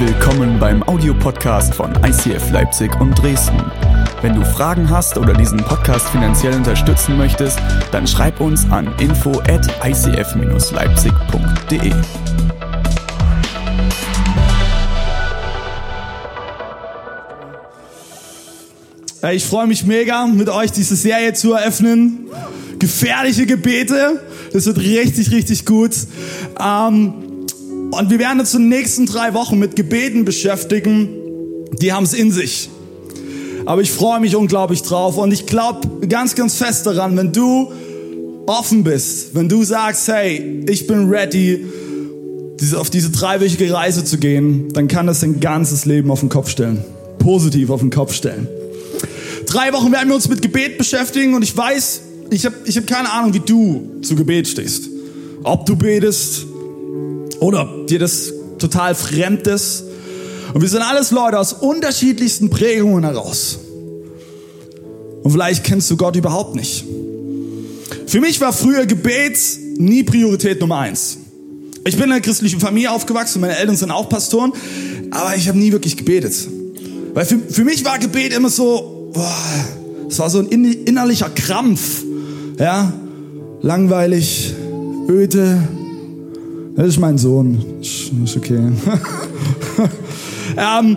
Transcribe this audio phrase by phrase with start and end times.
[0.00, 3.60] willkommen beim Audiopodcast von ICF Leipzig und Dresden.
[4.22, 7.58] Wenn du Fragen hast oder diesen Podcast finanziell unterstützen möchtest,
[7.90, 11.92] dann schreib uns an info at icf-leipzig.de.
[19.32, 22.28] Ich freue mich mega, mit euch diese Serie zu eröffnen.
[22.78, 24.22] Gefährliche Gebete.
[24.52, 25.96] Das wird richtig, richtig gut.
[26.60, 27.27] Ähm,
[27.90, 31.08] und wir werden uns in den nächsten drei Wochen mit Gebeten beschäftigen.
[31.80, 32.68] Die haben es in sich.
[33.66, 37.70] Aber ich freue mich unglaublich drauf und ich glaube ganz, ganz fest daran, wenn du
[38.46, 41.66] offen bist, wenn du sagst, hey, ich bin ready,
[42.60, 46.30] diese, auf diese dreiwöchige Reise zu gehen, dann kann das dein ganzes Leben auf den
[46.30, 46.82] Kopf stellen.
[47.18, 48.48] Positiv auf den Kopf stellen.
[49.46, 52.86] Drei Wochen werden wir uns mit Gebet beschäftigen und ich weiß, ich habe ich hab
[52.86, 54.88] keine Ahnung, wie du zu Gebet stehst.
[55.42, 56.46] Ob du betest
[57.40, 59.84] oder dir das total fremd ist.
[60.54, 63.58] Und wir sind alles Leute aus unterschiedlichsten Prägungen heraus.
[65.22, 66.84] Und vielleicht kennst du Gott überhaupt nicht.
[68.06, 69.38] Für mich war früher Gebet
[69.76, 71.18] nie Priorität Nummer eins.
[71.84, 74.52] Ich bin in einer christlichen Familie aufgewachsen, meine Eltern sind auch Pastoren,
[75.10, 76.34] aber ich habe nie wirklich gebetet.
[77.14, 79.12] Weil für, für mich war Gebet immer so,
[80.08, 82.02] es war so ein innerlicher Krampf.
[82.58, 82.92] Ja,
[83.62, 84.54] langweilig,
[85.08, 85.62] öde.
[86.78, 87.60] Das ist mein Sohn.
[87.80, 88.56] Ist okay.
[90.56, 90.96] ähm,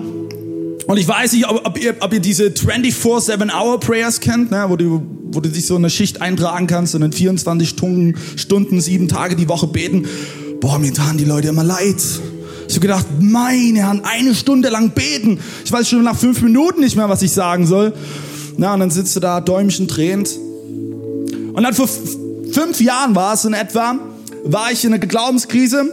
[0.85, 5.01] und ich weiß nicht, ob, ob, ihr, ob ihr diese 24-7-Hour-Prayers kennt, ne, wo, du,
[5.31, 9.35] wo du dich so eine Schicht eintragen kannst und in 24 Stunden, Stunden, sieben Tage
[9.35, 10.05] die Woche beten.
[10.59, 11.97] Boah, mir taten die Leute immer leid.
[12.67, 15.39] Ich habe gedacht, meine Herren, eine Stunde lang beten.
[15.65, 17.91] Ich weiß schon nach fünf Minuten nicht mehr, was ich sagen soll.
[18.55, 20.29] Na, und dann sitzt du da, Däumchen drehend.
[21.53, 21.89] Und dann vor
[22.51, 23.95] fünf Jahren war es in etwa,
[24.43, 25.85] war ich in einer Glaubenskrise.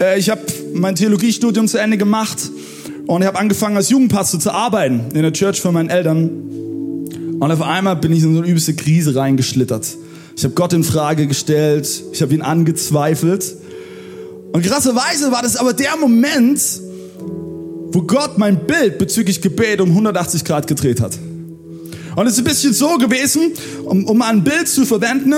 [0.00, 0.42] Äh, ich habe
[0.74, 2.38] mein Theologiestudium zu Ende gemacht
[3.06, 6.28] und ich habe angefangen als Jugendpastor zu arbeiten in der Church von meinen Eltern.
[7.40, 9.96] Und auf einmal bin ich in so eine übelste Krise reingeschlittert.
[10.36, 13.56] Ich habe Gott in Frage gestellt, ich habe ihn angezweifelt.
[14.52, 16.60] Und krasserweise war das aber der Moment,
[17.92, 21.18] wo Gott mein Bild bezüglich Gebet um 180 Grad gedreht hat.
[22.14, 23.52] Und es ist ein bisschen so gewesen,
[23.84, 25.34] um, um ein Bild zu verwenden,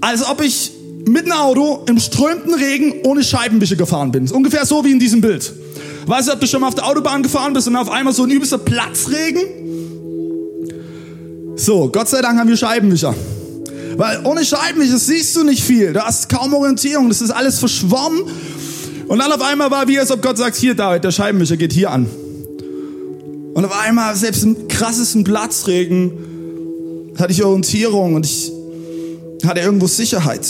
[0.00, 0.72] als ob ich
[1.06, 4.30] mit einem Auto im strömenden Regen ohne Scheibenwischer gefahren bin.
[4.30, 5.52] Ungefähr so wie in diesem Bild.
[6.06, 8.24] Weißt du, ob du schon mal auf der Autobahn gefahren bist und auf einmal so
[8.24, 9.42] ein übelster Platzregen?
[11.56, 13.14] So, Gott sei Dank haben wir Scheibenwischer.
[13.96, 15.92] Weil ohne Scheibenwischer siehst du nicht viel.
[15.92, 17.08] Du hast kaum Orientierung.
[17.08, 18.22] Das ist alles verschwommen.
[19.08, 21.72] Und dann auf einmal war wie, als ob Gott sagt, hier David, der Scheibenwischer geht
[21.72, 22.06] hier an.
[23.54, 28.52] Und auf einmal, selbst im krassesten Platzregen, hatte ich Orientierung und ich
[29.46, 30.46] hatte irgendwo Sicherheit.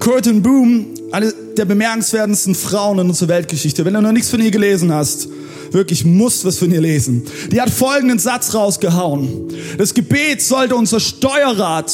[0.00, 3.84] Curtin Boom, eine der bemerkenswertesten Frauen in unserer Weltgeschichte.
[3.84, 5.28] Wenn du noch nichts von ihr gelesen hast,
[5.72, 7.22] wirklich musst was von ihr lesen.
[7.52, 9.48] Die hat folgenden Satz rausgehauen.
[9.76, 11.92] Das Gebet sollte unser Steuerrad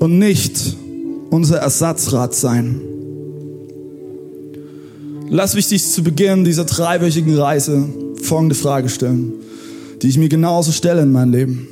[0.00, 0.76] und nicht
[1.28, 2.80] unser Ersatzrad sein.
[5.28, 7.86] Lass mich dich zu Beginn dieser dreiwöchigen Reise
[8.22, 9.34] folgende Frage stellen,
[10.00, 11.68] die ich mir genauso stelle in meinem Leben.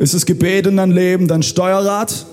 [0.00, 2.26] Ist das Gebet in deinem Leben dein Steuerrad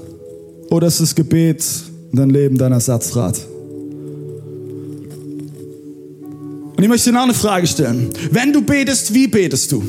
[0.75, 1.63] oder ist das Gebet
[2.11, 3.39] in deinem Leben dein Ersatzrad?
[6.75, 8.09] Und ich möchte dir noch eine Frage stellen.
[8.31, 9.81] Wenn du betest, wie betest du?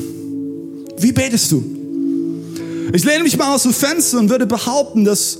[0.97, 1.61] Wie betest du?
[2.93, 5.39] Ich lehne mich mal aus dem Fenster und würde behaupten, dass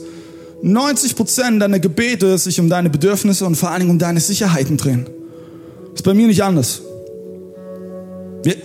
[0.61, 4.75] 90 Prozent deiner Gebete sich um deine Bedürfnisse und vor allen Dingen um deine Sicherheiten
[4.75, 5.07] drehen.
[5.93, 6.81] Ist bei mir nicht anders.
[8.43, 8.55] Wir,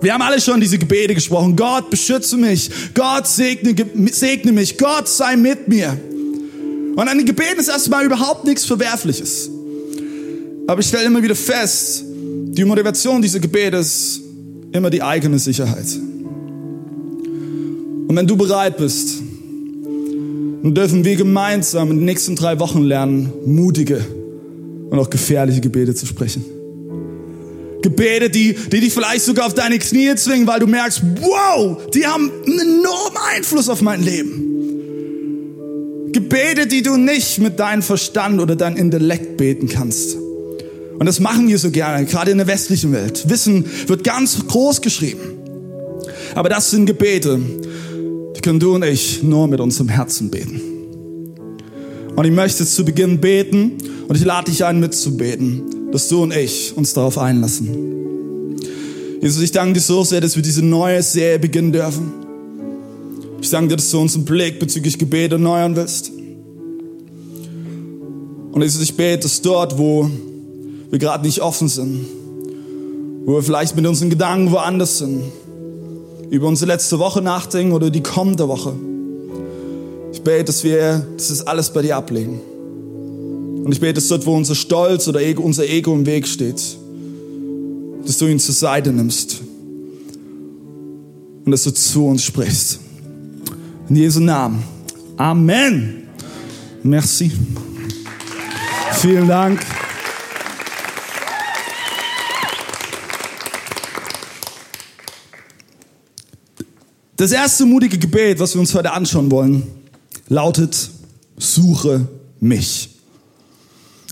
[0.00, 1.56] wir haben alle schon diese Gebete gesprochen.
[1.56, 2.70] Gott, beschütze mich.
[2.94, 3.74] Gott, segne,
[4.12, 4.78] segne mich.
[4.78, 5.98] Gott, sei mit mir.
[6.96, 9.50] Und an den Gebeten ist erstmal überhaupt nichts Verwerfliches.
[10.66, 14.20] Aber ich stelle immer wieder fest, die Motivation dieser Gebete ist
[14.72, 15.86] immer die eigene Sicherheit.
[18.08, 19.20] Und wenn du bereit bist,
[20.62, 24.04] dann dürfen wir gemeinsam in den nächsten drei Wochen lernen, mutige
[24.90, 26.44] und auch gefährliche Gebete zu sprechen.
[27.82, 32.06] Gebete, die, die dich vielleicht sogar auf deine Knie zwingen, weil du merkst, wow, die
[32.06, 34.49] haben einen enormen Einfluss auf mein Leben.
[36.12, 40.16] Gebete, die du nicht mit deinem Verstand oder deinem Intellekt beten kannst.
[40.98, 43.28] Und das machen wir so gerne, gerade in der westlichen Welt.
[43.28, 45.20] Wissen wird ganz groß geschrieben.
[46.34, 47.38] Aber das sind Gebete,
[48.36, 50.60] die können du und ich nur mit unserem Herzen beten.
[52.16, 53.78] Und ich möchte zu Beginn beten
[54.08, 58.56] und ich lade dich ein mitzubeten dass du und ich uns darauf einlassen.
[59.20, 62.19] Jesus, ich danke dir so sehr, dass wir diese neue Serie beginnen dürfen.
[63.42, 66.12] Ich danke dir, dass du unseren Blick bezüglich Gebet erneuern willst.
[68.52, 70.10] Und Jesus, ich bete, dass dort, wo
[70.90, 72.04] wir gerade nicht offen sind,
[73.24, 75.22] wo wir vielleicht mit unseren Gedanken woanders sind,
[76.30, 78.74] über unsere letzte Woche nachdenken oder die kommende Woche.
[80.12, 82.40] Ich bete, dass wir das alles bei dir ablegen.
[83.64, 86.60] Und ich bete, dass dort, wo unser Stolz oder Ego, unser Ego im Weg steht,
[88.04, 89.40] dass du ihn zur Seite nimmst
[91.44, 92.80] und dass du zu uns sprichst.
[93.90, 94.62] In Jesu Namen.
[95.16, 96.06] Amen.
[96.84, 97.32] Merci.
[98.92, 99.60] Vielen Dank.
[107.16, 109.64] Das erste mutige Gebet, was wir uns heute anschauen wollen,
[110.28, 110.90] lautet,
[111.36, 112.06] suche
[112.38, 112.90] mich.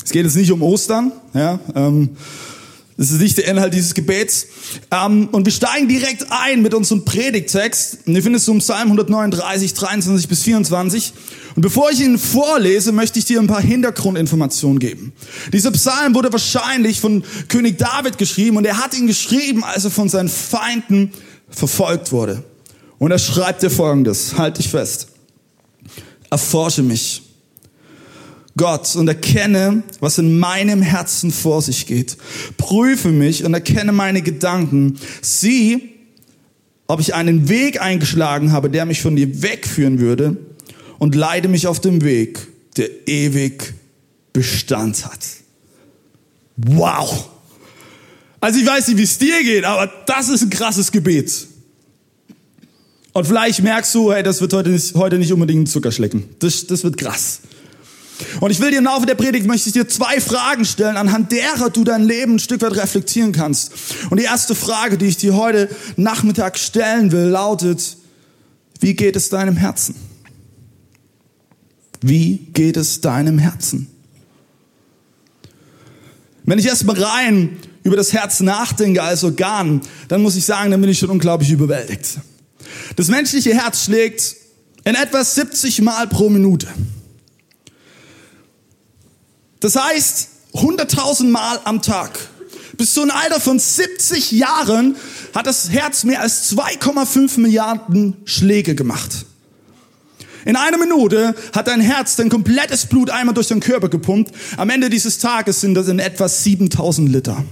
[0.05, 2.17] Es geht jetzt nicht um Ostern, ja, ähm,
[2.99, 4.49] das ist nicht der Inhalt dieses Gebets.
[4.91, 7.99] Ähm, und wir steigen direkt ein mit unserem Predigtext.
[8.07, 11.13] Und ihr findet es um Psalm 139, 23 bis 24.
[11.55, 15.13] Und bevor ich ihn vorlese, möchte ich dir ein paar Hintergrundinformationen geben.
[15.53, 19.93] Dieser Psalm wurde wahrscheinlich von König David geschrieben und er hat ihn geschrieben, als er
[19.93, 21.13] von seinen Feinden
[21.49, 22.43] verfolgt wurde.
[22.99, 25.07] Und er schreibt dir folgendes, halt dich fest.
[26.31, 27.28] Erforsche mich
[28.59, 32.19] Gott und erkenne, was in meinem Herzen vor sich geht.
[32.59, 34.99] Prüfe mich und erkenne meine Gedanken.
[35.23, 35.95] Sieh,
[36.87, 40.37] ob ich einen Weg eingeschlagen habe, der mich von dir wegführen würde
[40.99, 42.47] und leite mich auf dem Weg,
[42.77, 43.73] der ewig
[44.35, 45.21] Bestand hat.
[46.57, 47.31] Wow!
[48.41, 51.47] Also ich weiß nicht, wie es dir geht, aber das ist ein krasses Gebet.
[53.13, 56.25] Und vielleicht merkst du, hey, das wird heute nicht, heute nicht unbedingt ein Zuckerschlecken.
[56.39, 57.41] Das, das wird krass.
[58.41, 61.33] Und ich will dir im Laufe der Predigt möchte ich dir zwei Fragen stellen, anhand
[61.33, 63.73] derer du dein Leben ein Stück weit reflektieren kannst.
[64.11, 67.97] Und die erste Frage, die ich dir heute Nachmittag stellen will, lautet,
[68.81, 69.95] wie geht es deinem Herzen?
[72.01, 73.89] Wie geht es deinem Herzen?
[76.45, 80.81] Wenn ich erstmal rein über das Herz nachdenke als Organ, dann muss ich sagen, dann
[80.81, 82.21] bin ich schon unglaublich überwältigt.
[82.97, 84.37] Das menschliche Herz schlägt
[84.85, 86.69] in etwa 70 Mal pro Minute.
[89.61, 92.19] Das heißt, 100.000 Mal am Tag.
[92.77, 94.97] Bis zu einem Alter von 70 Jahren
[95.35, 99.27] hat das Herz mehr als 2,5 Milliarden Schläge gemacht.
[100.45, 104.33] In einer Minute hat dein Herz dein komplettes Blut einmal durch den Körper gepumpt.
[104.57, 107.45] Am Ende dieses Tages sind das in etwa 7000 Liter.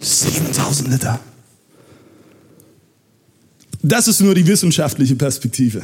[0.00, 1.20] 7000 Liter.
[3.82, 5.82] Das ist nur die wissenschaftliche Perspektive.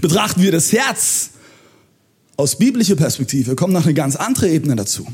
[0.00, 1.30] Betrachten wir das Herz
[2.36, 5.06] aus biblischer Perspektive kommt noch eine ganz andere Ebene dazu.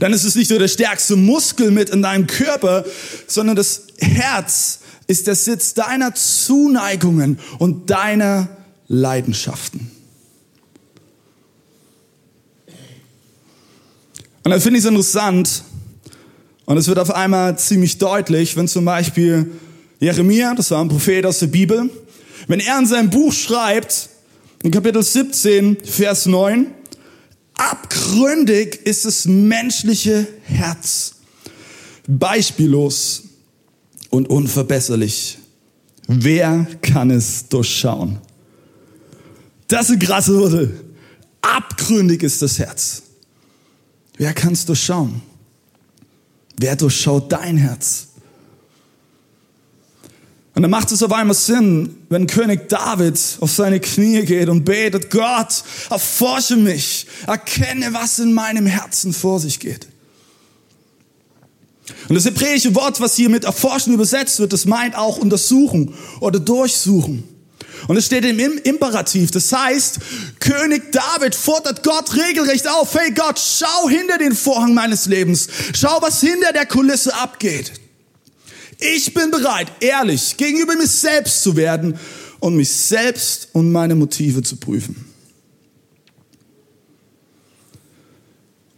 [0.00, 2.84] Dann ist es nicht nur der stärkste Muskel mit in deinem Körper,
[3.26, 8.48] sondern das Herz ist der Sitz deiner Zuneigungen und deiner
[8.88, 9.90] Leidenschaften.
[14.42, 15.64] Und dann finde ich es interessant,
[16.66, 19.52] und es wird auf einmal ziemlich deutlich, wenn zum Beispiel
[20.00, 21.88] Jeremia, das war ein Prophet aus der Bibel,
[22.48, 24.08] wenn er in seinem Buch schreibt,
[24.62, 26.66] in Kapitel 17, Vers 9.
[27.54, 31.14] Abgründig ist das menschliche Herz,
[32.06, 33.24] beispiellos
[34.10, 35.38] und unverbesserlich.
[36.06, 38.18] Wer kann es durchschauen?
[39.68, 40.72] Das sind krasse Worte.
[41.40, 43.02] Abgründig ist das Herz.
[44.16, 45.22] Wer kann es durchschauen?
[46.58, 48.08] Wer durchschaut dein Herz?
[50.56, 54.64] Und dann macht es auf einmal Sinn, wenn König David auf seine Knie geht und
[54.64, 59.86] betet, Gott, erforsche mich, erkenne, was in meinem Herzen vor sich geht.
[62.08, 66.40] Und das hebräische Wort, was hier mit erforschen übersetzt wird, das meint auch untersuchen oder
[66.40, 67.24] durchsuchen.
[67.86, 69.32] Und es steht im Imperativ.
[69.32, 69.98] Das heißt,
[70.40, 72.94] König David fordert Gott regelrecht auf.
[72.94, 75.48] Hey Gott, schau hinter den Vorhang meines Lebens.
[75.74, 77.72] Schau, was hinter der Kulisse abgeht.
[78.78, 81.98] Ich bin bereit, ehrlich gegenüber mir selbst zu werden
[82.40, 85.04] und mich selbst und meine Motive zu prüfen.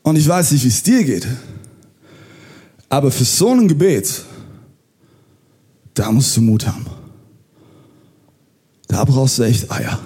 [0.02, 1.26] Und ich weiß nicht, wie es dir geht,
[2.88, 4.24] aber für so ein Gebet,
[5.94, 6.86] da musst du Mut haben.
[8.86, 10.00] Da brauchst du echt Eier.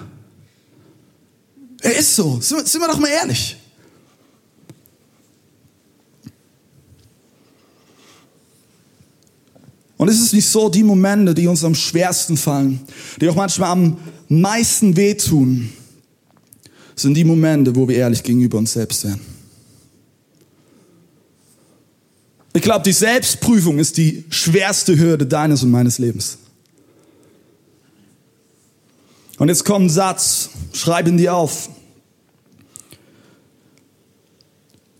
[1.81, 3.57] Er ist so, sind wir doch mal ehrlich.
[10.03, 12.81] Und es ist nicht so, die Momente, die uns am schwersten fallen,
[13.21, 15.69] die auch manchmal am meisten wehtun,
[16.93, 19.21] sind die Momente, wo wir ehrlich gegenüber uns selbst werden.
[22.51, 26.37] Ich glaube, die Selbstprüfung ist die schwerste Hürde deines und meines Lebens.
[29.37, 31.69] Und jetzt kommt ein Satz, schreib ihn dir auf.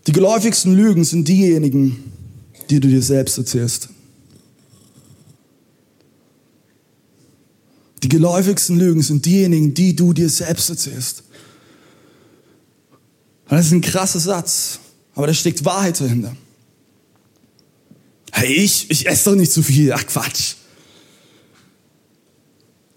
[0.06, 2.10] Die geläufigsten Lügen sind diejenigen,
[2.70, 3.90] die du dir selbst erzählst.
[8.04, 11.22] Die geläufigsten Lügen sind diejenigen, die du dir selbst erzählst.
[13.48, 14.78] Das ist ein krasser Satz,
[15.14, 16.36] aber da steckt Wahrheit dahinter.
[18.30, 19.90] Hey, ich, ich esse doch nicht zu viel.
[19.90, 20.56] Ach Quatsch.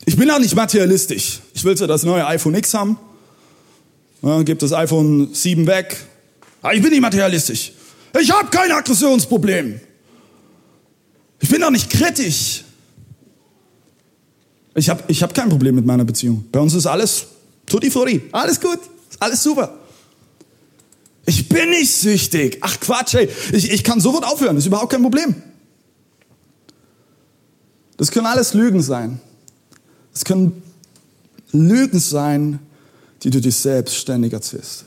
[0.06, 1.40] Ich bin auch nicht materialistisch.
[1.54, 3.00] Ich will zwar das neue iPhone X haben,
[4.22, 5.96] ja, gebe das iPhone 7 weg,
[6.62, 7.72] aber ich bin nicht materialistisch.
[8.20, 9.80] Ich habe kein Aggressionsproblem.
[11.40, 12.66] Ich bin doch nicht kritisch.
[14.78, 16.46] Ich habe ich hab kein Problem mit meiner Beziehung.
[16.52, 17.26] Bei uns ist alles
[17.66, 18.22] tutti frutti.
[18.32, 18.78] Alles gut.
[19.18, 19.74] Alles super.
[21.26, 22.60] Ich bin nicht süchtig.
[22.62, 23.28] Ach Quatsch, ey.
[23.54, 24.56] Ich, ich kann sofort aufhören.
[24.56, 25.36] Ist überhaupt kein Problem.
[27.98, 29.20] Das können alles Lügen sein.
[30.14, 30.62] Das können
[31.52, 32.60] Lügen sein,
[33.24, 34.86] die du dir selbst ständig erzählst.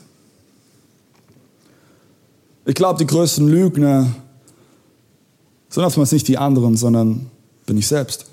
[2.65, 4.09] Ich glaube, die größten Lügner
[5.67, 7.29] sind oftmals nicht die anderen, sondern
[7.65, 8.30] bin ich selbst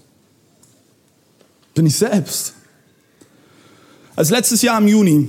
[1.79, 2.55] bin ich selbst.
[4.17, 5.29] Als letztes Jahr im Juni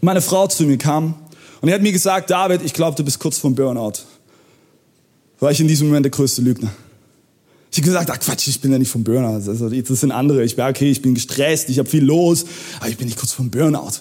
[0.00, 1.14] meine Frau zu mir kam
[1.60, 4.00] und er hat mir gesagt, David, ich glaube, du bist kurz vom Burnout.
[5.38, 6.72] War ich in diesem Moment der größte Lügner.
[7.70, 9.48] Ich habe gesagt, ach Quatsch, ich bin ja nicht vom Burnout.
[9.48, 10.42] Also, das sind andere.
[10.42, 12.44] Ich war okay, ich bin gestresst, ich habe viel los,
[12.80, 14.00] aber ich bin nicht kurz vom Burnout.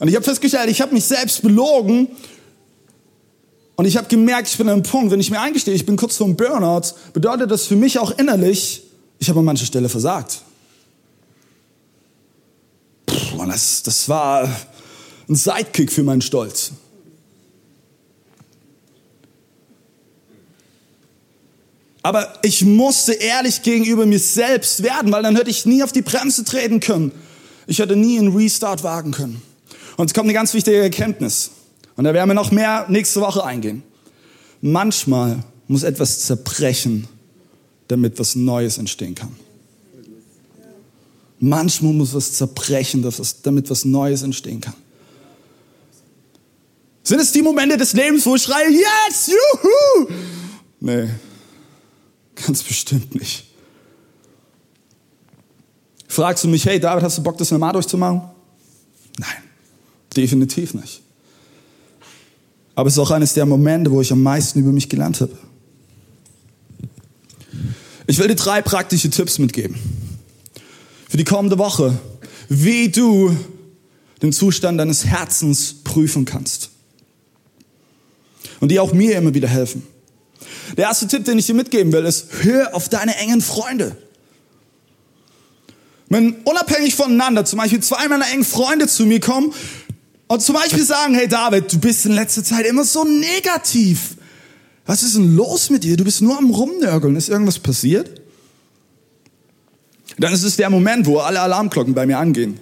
[0.00, 2.08] Und ich habe festgestellt, ich habe mich selbst belogen
[3.76, 5.94] und ich habe gemerkt, ich bin an einem Punkt, wenn ich mir eingestehe, ich bin
[5.94, 8.89] kurz vom Burnout, bedeutet das für mich auch innerlich,
[9.20, 10.42] ich habe an mancher Stelle versagt.
[13.06, 14.48] Puh, das, das war
[15.28, 16.72] ein Sidekick für meinen Stolz.
[22.02, 26.00] Aber ich musste ehrlich gegenüber mir selbst werden, weil dann hätte ich nie auf die
[26.00, 27.12] Bremse treten können.
[27.66, 29.42] Ich hätte nie einen Restart wagen können.
[29.98, 31.50] Und es kommt eine ganz wichtige Erkenntnis.
[31.96, 33.82] Und da werden wir noch mehr nächste Woche eingehen.
[34.62, 37.06] Manchmal muss etwas zerbrechen,
[37.90, 39.34] damit was Neues entstehen kann.
[41.40, 43.02] Manchmal muss was zerbrechen,
[43.42, 44.74] damit was Neues entstehen kann.
[47.02, 50.08] Sind es die Momente des Lebens, wo ich schreie, yes, juhu?
[50.80, 51.08] Nee,
[52.34, 53.46] ganz bestimmt nicht.
[56.06, 58.22] Fragst du mich, hey David, hast du Bock, das normal durchzumachen?
[59.18, 59.42] Nein,
[60.14, 61.02] definitiv nicht.
[62.74, 65.36] Aber es ist auch eines der Momente, wo ich am meisten über mich gelernt habe.
[68.10, 69.76] Ich will dir drei praktische Tipps mitgeben.
[71.08, 71.96] Für die kommende Woche,
[72.48, 73.36] wie du
[74.20, 76.70] den Zustand deines Herzens prüfen kannst.
[78.58, 79.86] Und die auch mir immer wieder helfen.
[80.76, 83.96] Der erste Tipp, den ich dir mitgeben will, ist, hör auf deine engen Freunde.
[86.08, 89.54] Wenn unabhängig voneinander zum Beispiel zwei meiner engen Freunde zu mir kommen
[90.26, 94.16] und zum Beispiel sagen, hey David, du bist in letzter Zeit immer so negativ.
[94.86, 95.96] Was ist denn los mit dir?
[95.96, 97.16] Du bist nur am Rumnörgeln.
[97.16, 98.20] Ist irgendwas passiert?
[100.18, 102.58] Dann ist es der Moment, wo alle Alarmglocken bei mir angehen.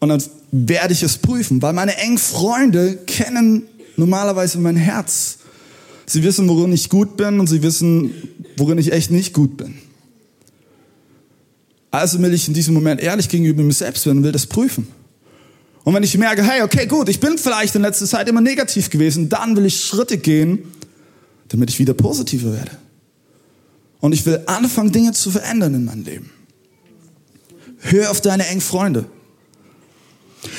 [0.00, 3.62] Und dann werde ich es prüfen, weil meine engen Freunde kennen
[3.96, 5.38] normalerweise mein Herz.
[6.06, 8.12] Sie wissen, worin ich gut bin und sie wissen,
[8.56, 9.74] worin ich echt nicht gut bin.
[11.90, 14.88] Also will ich in diesem Moment ehrlich gegenüber mir selbst werden und will das prüfen.
[15.84, 18.90] Und wenn ich merke, hey, okay, gut, ich bin vielleicht in letzter Zeit immer negativ
[18.90, 20.64] gewesen, dann will ich Schritte gehen,
[21.54, 22.72] damit ich wieder positiver werde.
[24.00, 26.30] Und ich will anfangen, Dinge zu verändern in meinem Leben.
[27.78, 29.04] Hör auf deine engen Freunde.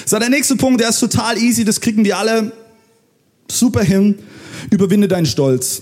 [0.06, 2.54] So, der nächste Punkt, der ist total easy, das kriegen wir alle
[3.52, 4.18] super hin.
[4.72, 5.82] Überwinde deinen Stolz.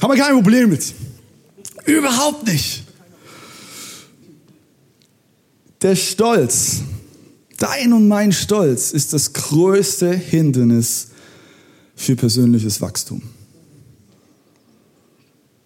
[0.00, 0.94] Haben wir kein Problem mit.
[1.86, 2.84] Überhaupt nicht.
[5.82, 6.82] Der Stolz,
[7.58, 11.08] dein und mein Stolz, ist das größte Hindernis
[11.96, 13.22] für persönliches Wachstum.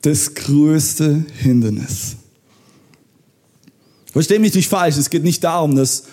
[0.03, 2.17] Das größte Hindernis.
[4.13, 6.05] Versteh mich nicht falsch, es geht nicht darum, dass,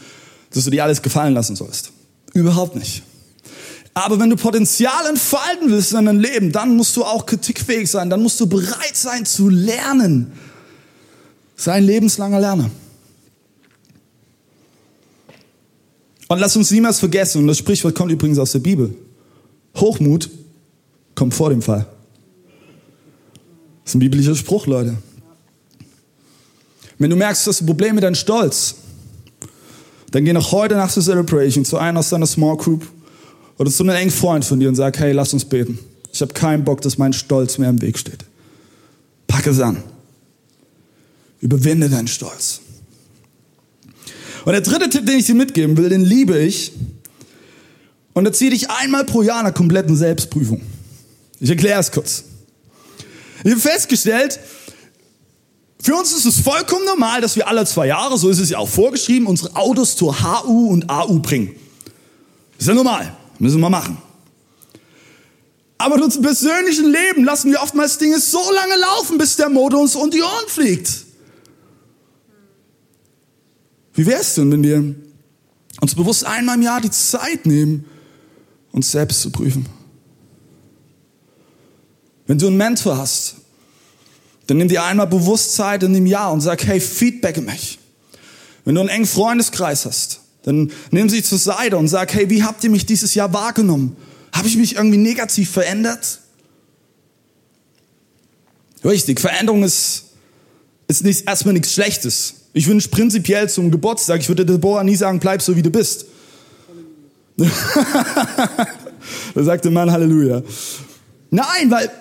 [0.51, 1.91] dass du dir alles gefallen lassen sollst.
[2.33, 3.03] Überhaupt nicht.
[3.93, 8.09] Aber wenn du Potenzial entfalten willst in deinem Leben, dann musst du auch kritikfähig sein,
[8.09, 10.33] dann musst du bereit sein zu lernen.
[11.55, 12.69] Sei ein lebenslanger Lerner.
[16.27, 18.93] Und lass uns niemals vergessen, und das Sprichwort kommt übrigens aus der Bibel,
[19.77, 20.29] Hochmut
[21.15, 21.85] kommt vor dem Fall.
[23.83, 24.97] Das ist ein biblischer Spruch, Leute.
[26.97, 28.75] Wenn du merkst, du hast ein Problem mit deinem Stolz,
[30.11, 32.87] dann geh noch heute nach der Celebration zu einem aus deiner Small Group
[33.57, 35.77] oder zu einem engen Freund von dir und sag, hey, lass uns beten.
[36.11, 38.23] Ich habe keinen Bock, dass mein Stolz mir im Weg steht.
[39.27, 39.83] Pack es an.
[41.41, 42.61] Überwinde deinen Stolz.
[44.45, 46.71] Und der dritte Tipp, den ich dir mitgeben will, den liebe ich.
[48.15, 50.61] Und erziehe dich einmal pro Jahr einer kompletten Selbstprüfung.
[51.41, 52.23] Ich erkläre es kurz.
[53.43, 54.39] Ich habe festgestellt,
[55.81, 58.57] für uns ist es vollkommen normal, dass wir alle zwei Jahre, so ist es ja
[58.57, 61.55] auch vorgeschrieben, unsere Autos zur HU und AU bringen.
[62.57, 63.97] ist ja normal, müssen wir machen.
[65.77, 69.81] Aber in unserem persönlichen Leben lassen wir oftmals Dinge so lange laufen, bis der Motor
[69.81, 71.03] uns um die Ohren fliegt.
[73.93, 74.95] Wie wäre es denn, wenn wir
[75.81, 77.85] uns bewusst einmal im Jahr die Zeit nehmen,
[78.75, 79.65] uns selbst zu prüfen?
[82.27, 83.35] Wenn du einen Mentor hast,
[84.47, 87.79] dann nimm dir einmal Bewusstsein in dem Jahr und sag, hey, feedbacke mich.
[88.65, 92.43] Wenn du einen engen Freundeskreis hast, dann nimm sie zur Seite und sag, hey, wie
[92.43, 93.95] habt ihr mich dieses Jahr wahrgenommen?
[94.33, 96.19] Habe ich mich irgendwie negativ verändert?
[98.83, 100.03] Richtig, Veränderung ist,
[100.87, 102.33] ist nicht, erstmal nichts Schlechtes.
[102.53, 106.05] Ich wünsche prinzipiell zum Geburtstag, ich würde Deborah nie sagen, bleib so wie du bist.
[107.37, 107.47] Da
[109.43, 110.41] sagt der Mann Halleluja.
[111.31, 111.91] Nein, weil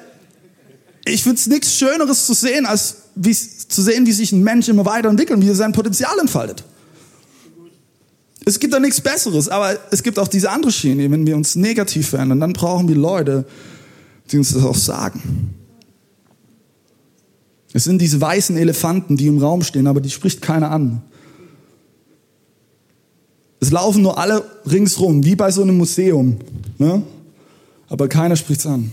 [1.06, 2.96] ich finde es nichts Schöneres zu sehen, als
[3.68, 6.64] zu sehen, wie sich ein Mensch immer weiterentwickelt und wie er sein Potenzial entfaltet.
[8.46, 11.56] Es gibt da nichts Besseres, aber es gibt auch diese andere Schiene, wenn wir uns
[11.56, 13.46] negativ verändern, dann brauchen wir Leute,
[14.30, 15.54] die uns das auch sagen.
[17.72, 21.02] Es sind diese weißen Elefanten, die im Raum stehen, aber die spricht keiner an.
[23.64, 26.36] Es laufen nur alle ringsrum, wie bei so einem Museum.
[26.76, 27.02] Ne?
[27.88, 28.92] Aber keiner spricht's an.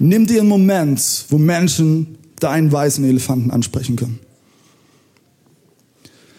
[0.00, 4.18] Nimm dir einen Moment, wo Menschen deinen weißen Elefanten ansprechen können.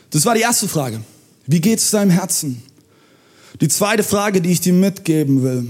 [0.09, 0.99] Das war die erste Frage.
[1.47, 2.61] Wie geht es deinem Herzen?
[3.61, 5.69] Die zweite Frage, die ich dir mitgeben will,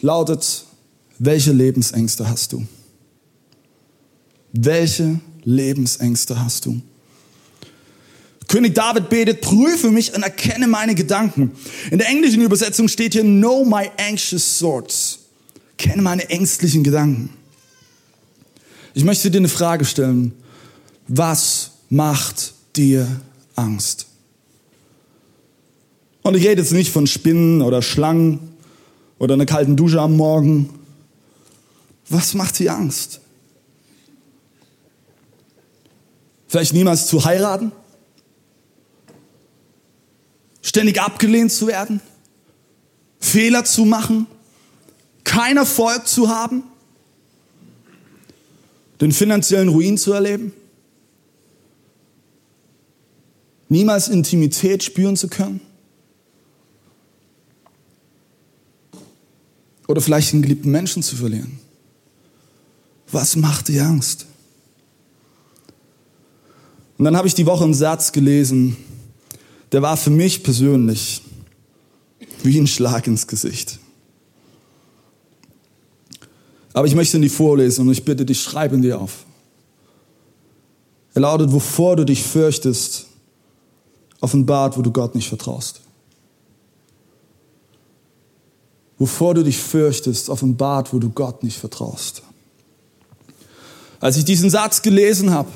[0.00, 0.64] lautet,
[1.18, 2.64] welche Lebensängste hast du?
[4.52, 6.80] Welche Lebensängste hast du?
[8.48, 11.52] König David betet, prüfe mich und erkenne meine Gedanken.
[11.90, 15.18] In der englischen Übersetzung steht hier, know my anxious thoughts.
[15.78, 17.30] Kenne meine ängstlichen Gedanken.
[18.94, 20.32] Ich möchte dir eine Frage stellen.
[21.08, 23.20] Was macht dir
[23.54, 24.06] Angst?
[26.22, 28.56] Und ich rede jetzt nicht von Spinnen oder Schlangen
[29.18, 30.70] oder einer kalten Dusche am Morgen.
[32.08, 33.20] Was macht dir Angst?
[36.48, 37.72] Vielleicht niemals zu heiraten?
[40.66, 42.00] Ständig abgelehnt zu werden?
[43.20, 44.26] Fehler zu machen?
[45.26, 46.62] kein Erfolg zu haben,
[49.00, 50.52] den finanziellen Ruin zu erleben,
[53.68, 55.60] niemals Intimität spüren zu können?
[59.88, 61.58] Oder vielleicht einen geliebten Menschen zu verlieren?
[63.10, 64.26] Was macht dir Angst?
[66.98, 68.76] Und dann habe ich die Woche einen Satz gelesen,
[69.72, 71.22] der war für mich persönlich
[72.42, 73.78] wie ein Schlag ins Gesicht.
[76.72, 79.24] Aber ich möchte ihn dir vorlesen und ich bitte dich, schreib ihn dir auf.
[81.14, 83.06] Er lautet, wovor du dich fürchtest,
[84.20, 85.80] offenbart, wo du Gott nicht vertraust.
[88.98, 92.22] Wovor du dich fürchtest, offenbart, wo du Gott nicht vertraust.
[94.00, 95.48] Als ich diesen Satz gelesen habe,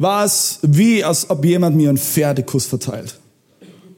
[0.00, 3.18] war es wie, als ob jemand mir einen Pferdekuss verteilt.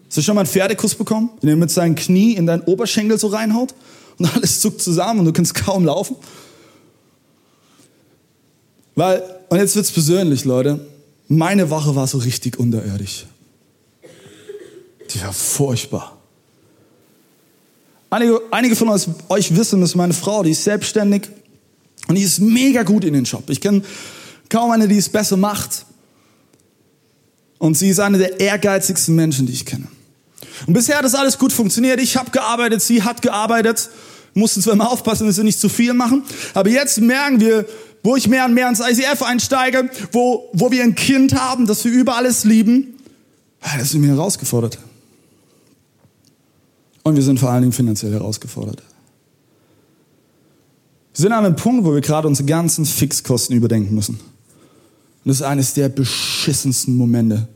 [0.09, 3.19] Hast du schon mal einen Pferdekuss bekommen, den er mit seinem Knie in deinen Oberschenkel
[3.19, 3.75] so reinhaut?
[4.19, 6.17] und alles zuckt zusammen und du kannst kaum laufen.
[8.95, 10.87] Weil, und jetzt wird's persönlich, Leute,
[11.29, 13.27] meine Woche war so richtig unterirdisch.
[15.11, 16.19] Die war furchtbar.
[18.11, 21.31] Einige, einige von euch, euch wissen, dass meine Frau, die ist selbstständig
[22.09, 23.49] und die ist mega gut in den Job.
[23.49, 23.83] Ich kenne
[24.51, 25.87] kaum eine, die es besser macht.
[27.63, 29.87] Und sie ist eine der ehrgeizigsten Menschen, die ich kenne.
[30.67, 32.01] Und bisher hat das alles gut funktioniert.
[32.01, 33.89] Ich habe gearbeitet, sie hat gearbeitet.
[34.35, 36.25] Mussten zwar immer aufpassen, dass wir nicht zu viel machen.
[36.55, 37.65] Aber jetzt merken wir,
[38.03, 41.85] wo ich mehr und mehr ins ICF einsteige, wo, wo wir ein Kind haben, das
[41.85, 42.99] wir über alles lieben,
[43.79, 44.79] das sind wir herausgefordert.
[47.05, 48.83] Und wir sind vor allen Dingen finanziell herausgefordert.
[51.15, 54.19] Wir sind an einem Punkt, wo wir gerade unsere ganzen Fixkosten überdenken müssen.
[55.25, 57.49] Und das ist eines der beschissensten Momente,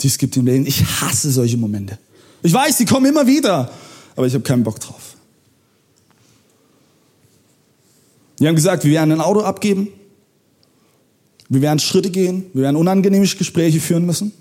[0.00, 0.66] die es gibt im Leben.
[0.66, 1.98] Ich hasse solche Momente.
[2.42, 3.70] Ich weiß, die kommen immer wieder,
[4.14, 5.16] aber ich habe keinen Bock drauf.
[8.38, 9.88] Wir haben gesagt, wir werden ein Auto abgeben,
[11.48, 14.32] wir werden Schritte gehen, wir werden unangenehme Gespräche führen müssen.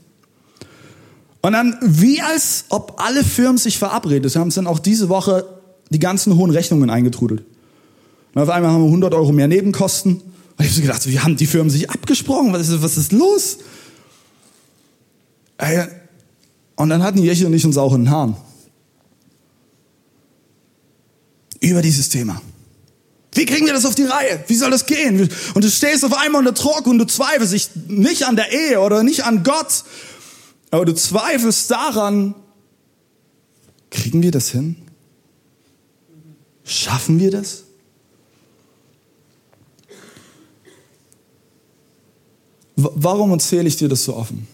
[1.41, 5.45] Und dann, wie als ob alle Firmen sich verabredet haben, sind auch diese Woche
[5.89, 7.43] die ganzen hohen Rechnungen eingetrudelt.
[8.33, 10.21] Und auf einmal haben wir 100 Euro mehr Nebenkosten.
[10.57, 12.51] Und ich habe so gedacht, wie haben die Firmen sich abgesprochen?
[12.53, 13.59] Was ist, was ist los?
[16.75, 18.37] Und dann hatten Jeche und ich uns auch in den Haaren.
[21.59, 22.41] über dieses Thema.
[23.33, 24.43] Wie kriegen wir das auf die Reihe?
[24.47, 25.29] Wie soll das gehen?
[25.53, 29.03] Und du stehst auf einmal unter Druck und du zweifelst nicht an der Ehe oder
[29.03, 29.83] nicht an Gott,
[30.71, 32.35] aber du zweifelst daran,
[33.91, 34.75] kriegen wir das hin?
[36.63, 37.63] Schaffen wir das?
[42.79, 44.47] Warum erzähle ich dir das so offen?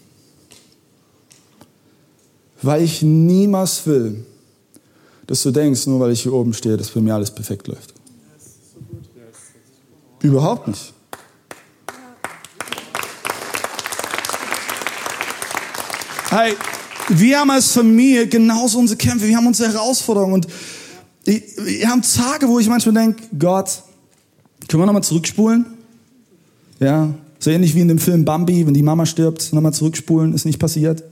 [2.62, 4.24] Weil ich niemals will,
[5.26, 7.92] dass du denkst, nur weil ich hier oben stehe, dass bei mir alles perfekt läuft.
[10.22, 10.94] Überhaupt nicht.
[16.30, 16.56] Hey,
[17.10, 20.48] wir haben als Familie genauso unsere Kämpfe, wir haben unsere Herausforderungen und
[21.26, 23.82] wir haben Tage, wo ich manchmal denke, Gott,
[24.66, 25.66] können wir nochmal zurückspulen?
[26.80, 27.12] Ja,
[27.44, 30.58] so ähnlich wie in dem Film Bambi, wenn die Mama stirbt, nochmal zurückspulen, ist nicht
[30.58, 31.04] passiert.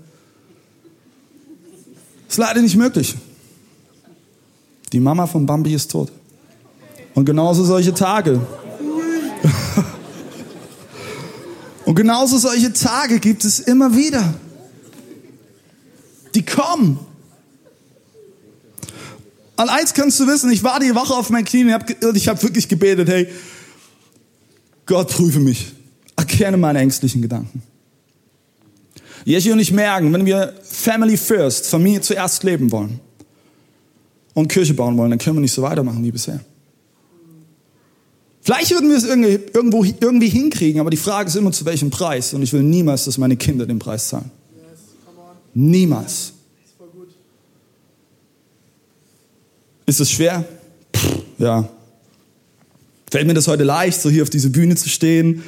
[2.27, 3.15] Ist leider nicht möglich.
[4.93, 6.11] Die Mama von Bambi ist tot.
[7.15, 8.41] Und genauso solche Tage.
[11.85, 14.33] Und genauso solche Tage gibt es immer wieder.
[16.35, 16.99] Die kommen.
[19.57, 22.43] Und eins kannst du wissen, ich war die Woche auf meinen Knien und ich habe
[22.43, 23.29] wirklich gebetet, hey,
[24.87, 25.75] Gott prüfe mich.
[26.17, 27.63] Erkenne meine ängstlichen Gedanken.
[29.25, 33.01] Jeschi und ich merken, wenn wir Family First, Familie zuerst leben wollen
[34.35, 36.41] und Kirche bauen wollen, dann können wir nicht so weitermachen wie bisher.
[38.41, 41.91] Vielleicht würden wir es irgendwie, irgendwo, irgendwie hinkriegen, aber die Frage ist immer, zu welchem
[41.91, 42.35] Preis.
[42.35, 44.31] Und ich will niemals, dass meine Kinder den Preis zahlen.
[45.55, 46.33] Niemals.
[49.87, 50.45] Ist es schwer?
[50.97, 51.69] Pff, ja.
[53.11, 55.43] Fällt mir das heute leicht, so hier auf diese Bühne zu stehen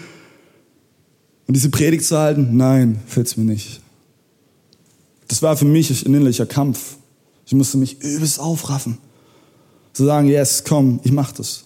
[1.46, 2.56] und diese Predigt zu halten?
[2.56, 3.80] Nein, fällt es mir nicht.
[5.28, 6.96] Das war für mich ein innerlicher Kampf.
[7.46, 8.98] Ich musste mich übelst aufraffen.
[9.92, 11.64] Zu sagen, yes, komm, ich mach das.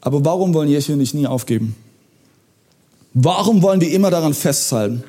[0.00, 1.76] Aber warum wollen Jesu nicht nie aufgeben?
[3.14, 5.04] Warum wollen wir immer daran festhalten?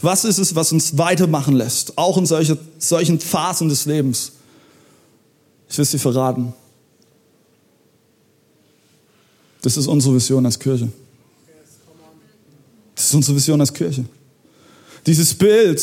[0.00, 1.96] Was ist es, was uns weitermachen lässt?
[1.96, 4.32] Auch in solche, solchen Phasen des Lebens.
[5.68, 6.52] Ich will es dir verraten.
[9.62, 10.88] Das ist unsere Vision als Kirche.
[13.12, 14.06] Ist unsere Vision als Kirche.
[15.04, 15.82] Dieses Bild,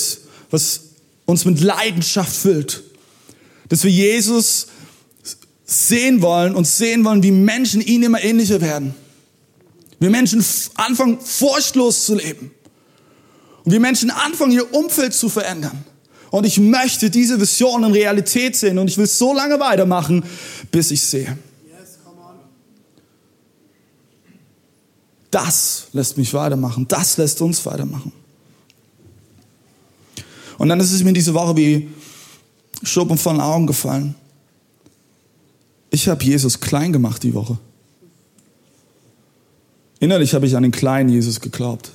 [0.50, 0.80] was
[1.28, 2.82] uns mit Leidenschaft füllt,
[3.68, 4.66] dass wir Jesus
[5.64, 8.96] sehen wollen und sehen wollen, wie Menschen ihnen immer ähnlicher werden.
[10.00, 12.50] Wir Menschen anfangen, furchtlos zu leben.
[13.64, 15.86] Und wir Menschen anfangen, ihr Umfeld zu verändern.
[16.32, 20.24] Und ich möchte diese Vision in Realität sehen und ich will so lange weitermachen,
[20.72, 21.38] bis ich sehe.
[25.32, 26.88] Das lässt mich weitermachen.
[26.88, 28.12] Das lässt uns weitermachen.
[30.58, 31.90] Und dann ist es mir diese Woche wie
[32.84, 34.16] Schuppen von den Augen gefallen.
[35.92, 37.58] Ich habe Jesus klein gemacht die Woche.
[40.00, 41.92] Innerlich habe ich an den kleinen Jesus geglaubt.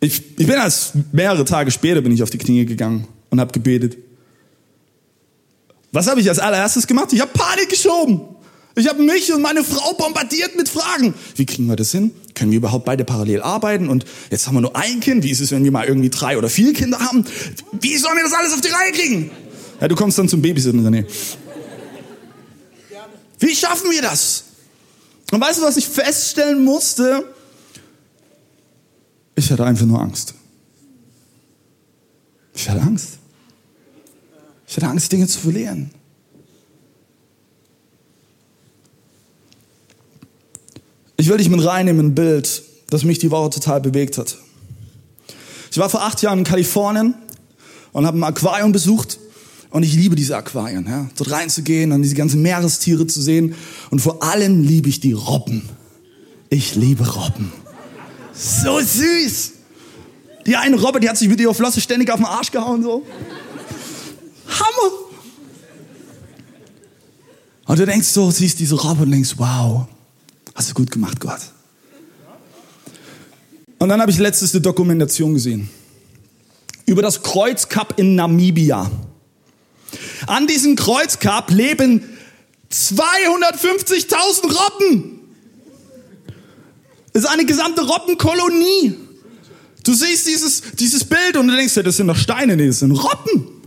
[0.00, 3.52] Ich, ich bin als mehrere Tage später bin ich auf die Knie gegangen und habe
[3.52, 3.98] gebetet.
[5.92, 7.12] Was habe ich als allererstes gemacht?
[7.12, 8.20] Ich habe Panik geschoben.
[8.80, 11.12] Ich habe mich und meine Frau bombardiert mit Fragen.
[11.36, 12.12] Wie kriegen wir das hin?
[12.34, 13.90] Können wir überhaupt beide parallel arbeiten?
[13.90, 15.22] Und jetzt haben wir nur ein Kind.
[15.22, 17.26] Wie ist es, wenn wir mal irgendwie drei oder vier Kinder haben?
[17.78, 19.30] Wie sollen wir das alles auf die Reihe kriegen?
[19.82, 21.04] Ja, du kommst dann zum Babysitten, René.
[23.38, 24.44] Wie schaffen wir das?
[25.30, 27.24] Und weißt du, was ich feststellen musste?
[29.34, 30.32] Ich hatte einfach nur Angst.
[32.54, 33.18] Ich hatte Angst.
[34.66, 35.90] Ich hatte Angst, Dinge zu verlieren.
[41.20, 44.38] Ich will dich mit reinnehmen in ein Bild, das mich die Woche total bewegt hat.
[45.70, 47.14] Ich war vor acht Jahren in Kalifornien
[47.92, 49.18] und habe ein Aquarium besucht
[49.68, 51.10] und ich liebe diese Aquarien, ja?
[51.18, 53.54] dort reinzugehen und diese ganzen Meerestiere zu sehen.
[53.90, 55.68] Und vor allem liebe ich die Robben.
[56.48, 57.52] Ich liebe Robben.
[58.32, 59.52] So süß.
[60.46, 63.04] Die eine Robbe, die hat sich mit ihrer Flosse ständig auf den Arsch gehauen, so.
[64.48, 64.92] Hammer.
[67.66, 69.86] Und du denkst so, siehst diese Robbe und denkst, wow,
[70.54, 71.40] hast du gut gemacht, Gott.
[73.78, 75.70] Und dann habe ich letztes eine Dokumentation gesehen.
[76.86, 78.90] Über das Kreuzkap in Namibia.
[80.26, 82.02] An diesem Kreuzkap leben
[82.70, 85.20] 250.000 Robben.
[87.12, 88.94] Das ist eine gesamte Robbenkolonie.
[89.82, 92.80] Du siehst dieses, dieses Bild und du denkst ja, das sind doch Steine, nee, das
[92.80, 93.62] sind Robben.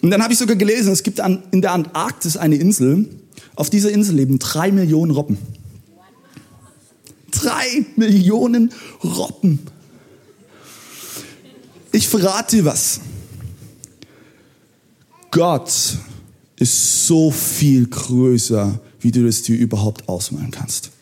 [0.00, 3.08] Und dann habe ich sogar gelesen, es gibt an, in der Antarktis eine Insel.
[3.58, 5.36] Auf dieser Insel leben drei Millionen Robben.
[7.32, 9.58] Drei Millionen Robben.
[11.90, 13.00] Ich verrate dir was.
[15.32, 15.72] Gott
[16.54, 20.92] ist so viel größer, wie du es dir überhaupt ausmalen kannst.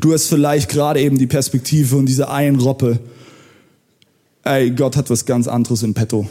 [0.00, 2.98] Du hast vielleicht gerade eben die Perspektive von dieser einen Roppe.
[4.42, 6.26] Ey, Gott hat was ganz anderes in petto.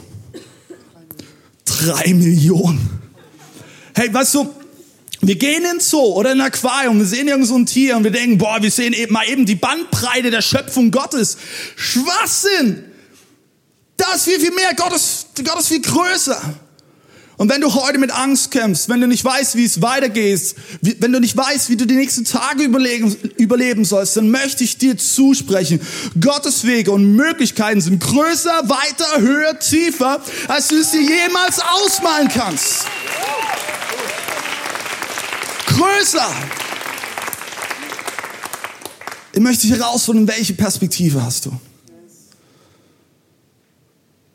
[1.64, 2.90] Drei Millionen.
[3.94, 4.50] Hey, weißt du,
[5.26, 8.10] wir gehen in Zoo oder in ein Aquarium, wir sehen irgend so Tier und wir
[8.10, 11.36] denken, boah, wir sehen eben mal eben die Bandbreite der Schöpfung Gottes.
[11.76, 12.84] Schwachsinn!
[13.96, 14.74] Das ist viel, viel mehr.
[14.76, 16.40] Gott ist, Gott ist viel größer.
[17.38, 21.12] Und wenn du heute mit Angst kämpfst, wenn du nicht weißt, wie es weitergeht, wenn
[21.12, 24.96] du nicht weißt, wie du die nächsten Tage überlegen, überleben sollst, dann möchte ich dir
[24.96, 25.80] zusprechen.
[26.18, 32.28] Gottes Wege und Möglichkeiten sind größer, weiter, höher, tiefer, als du es dir jemals ausmalen
[32.28, 32.86] kannst.
[35.76, 36.28] Größer.
[39.34, 41.52] Ich möchte dich herausfinden, welche Perspektive hast du?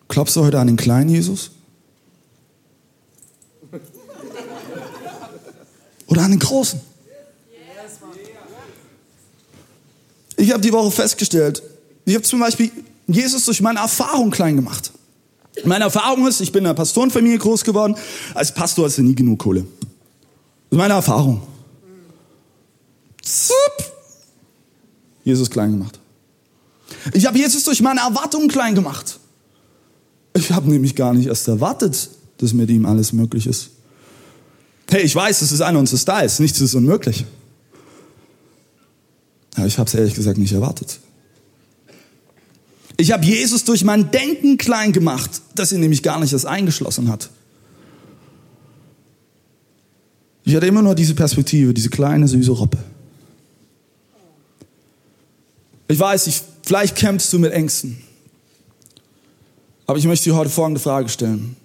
[0.08, 1.51] Glaubst du heute an den kleinen Jesus?
[6.06, 6.80] Oder an den Großen.
[10.38, 11.63] Ich habe die Woche festgestellt,
[12.06, 12.71] ich habe zum Beispiel
[13.08, 14.91] Jesus durch meine Erfahrung klein gemacht.
[15.63, 17.95] Meine Erfahrung ist, ich bin in einer Pastorenfamilie groß geworden.
[18.34, 19.65] Als Pastor hast du nie genug Kohle.
[20.71, 21.41] Das ist meine Erfahrung.
[23.21, 23.91] Zup.
[25.25, 25.99] Jesus klein gemacht.
[27.13, 29.19] Ich habe Jesus durch meine Erwartungen klein gemacht.
[30.34, 33.71] Ich habe nämlich gar nicht erst erwartet, dass mit ihm alles möglich ist.
[34.89, 37.25] Hey, ich weiß, es ist einer unserer Styles, nichts ist unmöglich.
[39.55, 40.99] Aber ich habe es ehrlich gesagt nicht erwartet.
[42.95, 47.10] Ich habe Jesus durch mein Denken klein gemacht, das ihn nämlich gar nicht erst eingeschlossen
[47.10, 47.29] hat.
[50.43, 52.77] Ich hatte immer nur diese Perspektive, diese kleine, süße Robbe.
[55.88, 58.01] Ich weiß, ich, vielleicht kämpfst du mit Ängsten.
[59.86, 61.56] Aber ich möchte dir heute folgende Frage stellen.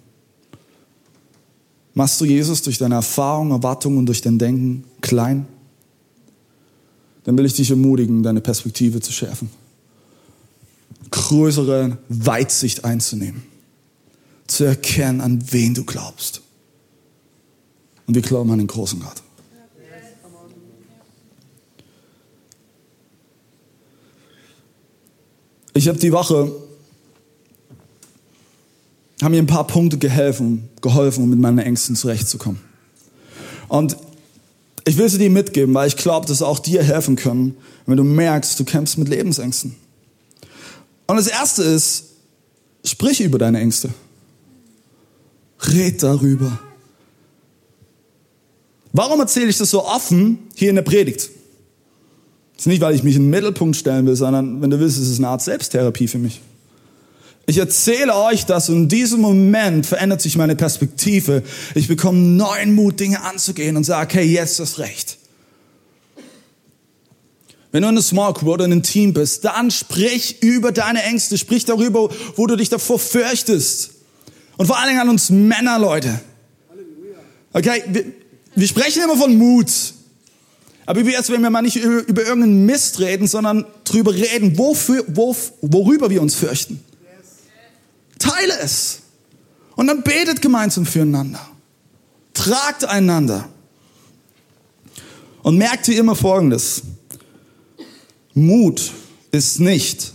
[1.94, 5.46] Machst du Jesus durch deine Erfahrung, Erwartungen und durch dein Denken klein?
[7.24, 9.48] Dann will ich dich ermutigen, deine Perspektive zu schärfen.
[11.10, 13.44] Größere Weitsicht einzunehmen.
[14.46, 16.42] Zu erkennen, an wen du glaubst.
[18.06, 19.22] Und wir glauben an den großen Gott.
[25.74, 26.52] Ich habe die Woche
[29.22, 32.60] haben mir ein paar Punkte geholfen, geholfen, um mit meinen Ängsten zurechtzukommen.
[33.68, 33.96] Und
[34.84, 38.04] ich will sie dir mitgeben, weil ich glaube, dass auch dir helfen können, wenn du
[38.04, 39.74] merkst, du kämpfst mit Lebensängsten.
[41.06, 42.04] Und das erste ist,
[42.84, 43.90] sprich über deine Ängste.
[45.60, 46.58] Red darüber.
[48.96, 51.28] Warum erzähle ich das so offen hier in der Predigt?
[52.54, 54.96] Das ist nicht, weil ich mich in den Mittelpunkt stellen will, sondern wenn du willst,
[54.96, 56.40] ist es eine Art Selbsttherapie für mich.
[57.44, 61.42] Ich erzähle euch das und in diesem Moment verändert sich meine Perspektive.
[61.74, 65.18] Ich bekomme neuen Mut, Dinge anzugehen und sage, hey, jetzt ist recht.
[67.70, 71.02] Wenn du in einer Small Group oder in einem Team bist, dann sprich über deine
[71.02, 73.90] Ängste, sprich darüber, wo du dich davor fürchtest.
[74.56, 76.18] Und vor allen Dingen an uns Männer, Leute.
[77.52, 77.82] Okay,
[78.56, 79.70] wir, sprechen immer von Mut.
[80.86, 84.56] Aber wie es, wenn wir mal nicht über, über irgendeinen Mist reden, sondern darüber reden,
[84.56, 86.80] wofür, wo, worüber wir uns fürchten.
[88.18, 89.00] Teile es.
[89.74, 91.40] Und dann betet gemeinsam füreinander.
[92.34, 93.48] Tragt einander.
[95.42, 96.82] Und merkt wie immer Folgendes.
[98.34, 98.92] Mut
[99.32, 100.12] ist nicht,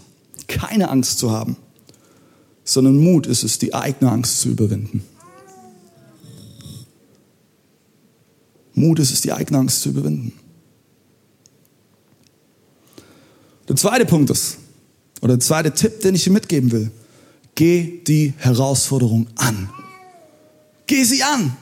[0.47, 1.57] keine Angst zu haben,
[2.63, 5.03] sondern Mut ist es, die eigene Angst zu überwinden.
[8.73, 10.33] Mut ist es, die eigene Angst zu überwinden.
[13.67, 14.57] Der zweite Punkt ist,
[15.21, 16.91] oder der zweite Tipp, den ich dir mitgeben will,
[17.55, 19.69] Geh die Herausforderung an.
[20.87, 21.55] Geh sie an.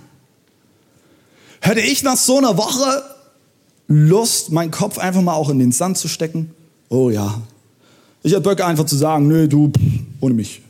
[1.62, 3.04] Hätte ich nach so einer Woche
[3.88, 6.52] Lust, meinen Kopf einfach mal auch in den Sand zu stecken?
[6.89, 7.41] Oh ja.
[8.24, 9.72] Ich hätte Böcke einfach zu sagen, nö, du,
[10.22, 10.62] ohne mich.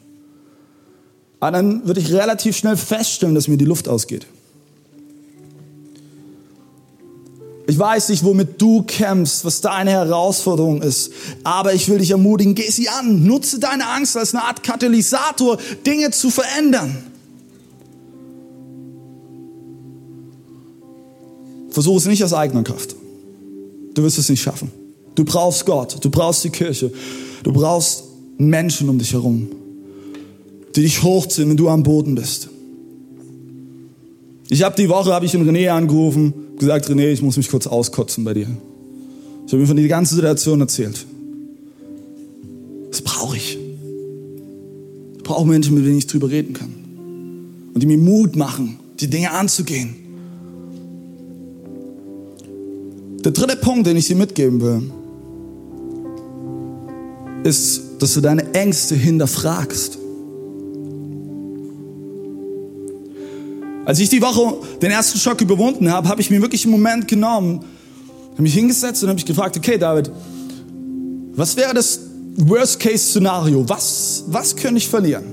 [1.39, 4.25] Aber dann würde ich relativ schnell feststellen, dass mir die Luft ausgeht.
[7.69, 11.11] Ich weiß nicht, womit du kämpfst, was deine Herausforderung ist,
[11.43, 15.59] aber ich will dich ermutigen, geh sie an, nutze deine Angst als eine Art Katalysator,
[15.85, 16.97] Dinge zu verändern.
[21.69, 22.95] Versuche es nicht aus eigener Kraft.
[23.93, 24.71] Du wirst es nicht schaffen.
[25.13, 26.91] Du brauchst Gott, du brauchst die Kirche,
[27.43, 28.03] du brauchst
[28.39, 29.47] Menschen um dich herum,
[30.75, 32.49] die dich hochziehen, wenn du am Boden bist.
[34.49, 37.67] Ich habe die Woche habe ich in René angerufen gesagt, René, ich muss mich kurz
[37.67, 38.47] auskotzen bei dir.
[39.45, 41.05] Ich habe ihm von der ganzen Situation erzählt.
[42.89, 43.57] Das brauche ich.
[45.17, 46.73] Ich brauche Menschen, mit denen ich drüber reden kann.
[47.73, 49.95] Und die mir Mut machen, die Dinge anzugehen.
[53.23, 54.91] Der dritte Punkt, den ich dir mitgeben will,
[57.43, 59.98] ist, dass du deine Ängste hinterfragst.
[63.85, 67.07] Als ich die Woche den ersten Schock überwunden habe, habe ich mir wirklich einen Moment
[67.07, 67.63] genommen,
[68.33, 70.11] habe mich hingesetzt und habe mich gefragt, okay David,
[71.33, 71.99] was wäre das
[72.35, 73.67] Worst-Case-Szenario?
[73.67, 75.25] Was, was könnte ich verlieren?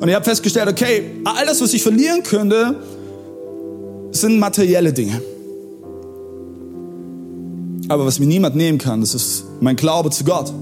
[0.00, 2.76] Und ich habe festgestellt, okay, alles, was ich verlieren könnte,
[4.12, 5.20] sind materielle Dinge.
[7.88, 10.52] Aber was mir niemand nehmen kann, das ist mein Glaube zu Gott.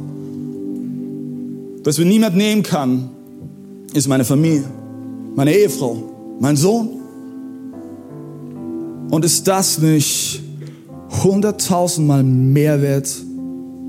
[1.84, 3.10] Was mir niemand nehmen kann,
[3.92, 4.64] ist meine Familie,
[5.36, 5.96] meine Ehefrau,
[6.40, 6.88] mein Sohn.
[9.10, 10.42] Und ist das nicht
[11.22, 13.08] hunderttausendmal mehr wert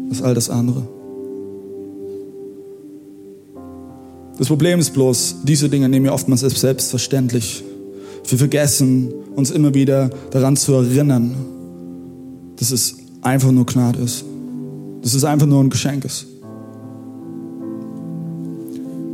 [0.10, 0.88] als all das andere?
[4.38, 7.64] Das Problem ist bloß, diese Dinge nehmen wir oftmals als selbstverständlich.
[8.28, 11.34] Wir vergessen uns immer wieder daran zu erinnern,
[12.58, 14.26] dass es einfach nur Gnade ist.
[15.02, 16.28] Dass es einfach nur ein Geschenk ist.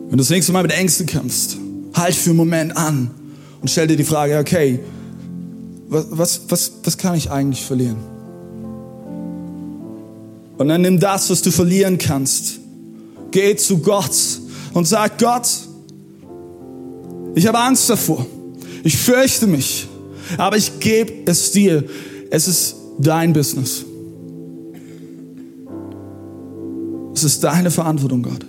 [0.09, 1.57] Wenn du das nächste Mal mit Ängsten kämpfst,
[1.93, 3.11] halt für einen Moment an
[3.61, 4.79] und stell dir die Frage, okay,
[5.87, 7.97] was, was, was, was kann ich eigentlich verlieren?
[10.57, 12.59] Und dann nimm das, was du verlieren kannst.
[13.31, 14.15] Geh zu Gott
[14.73, 15.47] und sag, Gott,
[17.35, 18.25] ich habe Angst davor.
[18.83, 19.87] Ich fürchte mich.
[20.37, 21.83] Aber ich gebe es dir.
[22.29, 23.85] Es ist dein Business.
[27.13, 28.45] Es ist deine Verantwortung, Gott.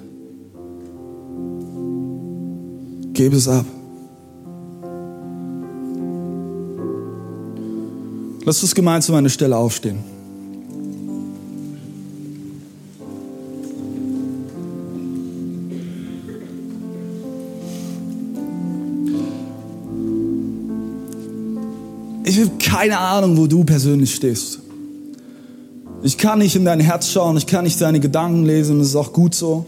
[3.14, 3.64] Gebe es ab.
[8.44, 9.98] Lass uns gemeinsam an eine Stelle aufstehen.
[22.24, 24.59] Ich habe keine Ahnung, wo du persönlich stehst.
[26.03, 28.96] Ich kann nicht in dein Herz schauen, ich kann nicht deine Gedanken lesen, das ist
[28.96, 29.66] auch gut so.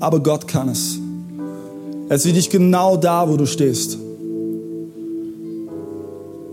[0.00, 0.98] Aber Gott kann es.
[2.08, 3.98] Er sieht dich genau da, wo du stehst.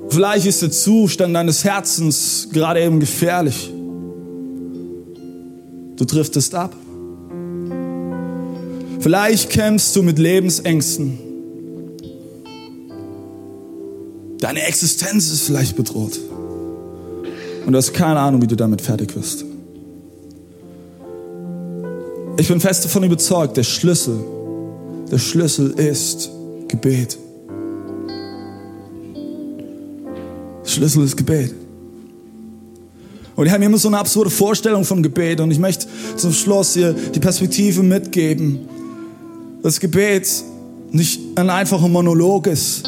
[0.09, 3.71] Vielleicht ist der Zustand deines Herzens gerade eben gefährlich.
[5.95, 6.75] Du driftest ab.
[8.99, 11.17] Vielleicht kämpfst du mit Lebensängsten.
[14.39, 16.19] Deine Existenz ist vielleicht bedroht.
[17.65, 19.45] Und du hast keine Ahnung, wie du damit fertig wirst.
[22.37, 24.19] Ich bin fest davon überzeugt, der Schlüssel,
[25.11, 26.31] der Schlüssel ist
[26.69, 27.17] Gebet.
[30.63, 31.53] Der Schlüssel ist Gebet.
[33.35, 36.73] Und ich habe immer so eine absurde Vorstellung von Gebet und ich möchte zum Schluss
[36.73, 38.59] hier die Perspektive mitgeben,
[39.61, 40.29] dass Gebet
[40.91, 42.83] nicht ein einfacher Monolog ist,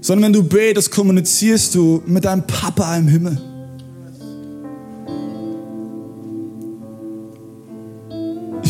[0.00, 3.51] sondern wenn du betest, kommunizierst du mit deinem Papa im Himmel.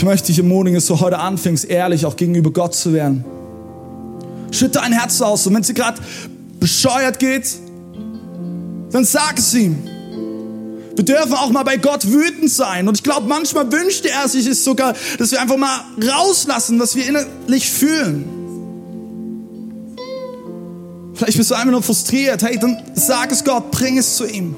[0.03, 3.25] Ich möchte dich ermutigen, dass du heute anfängst, ehrlich auch gegenüber Gott zu werden.
[4.51, 6.03] Schütte dein Herz aus und wenn es dir gerade
[6.59, 7.47] bescheuert geht,
[8.91, 9.79] dann sag es ihm.
[10.97, 12.89] Wir dürfen auch mal bei Gott wütend sein.
[12.89, 16.97] Und ich glaube, manchmal wünscht er sich es sogar, dass wir einfach mal rauslassen, was
[16.97, 18.25] wir innerlich fühlen.
[21.15, 22.43] Vielleicht bist du einfach nur frustriert.
[22.43, 24.57] Hey, dann sag es Gott, bring es zu ihm.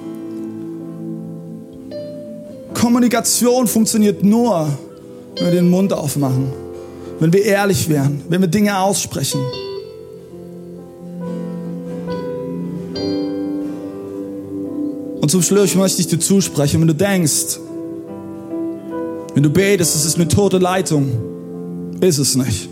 [2.72, 4.78] Kommunikation funktioniert nur,
[5.36, 6.52] wenn wir den Mund aufmachen,
[7.20, 9.40] wenn wir ehrlich werden, wenn wir Dinge aussprechen.
[15.20, 17.58] Und zum Schluss möchte ich dir zusprechen, wenn du denkst,
[19.34, 21.10] wenn du betest, es ist eine tote Leitung,
[22.00, 22.68] ist es nicht.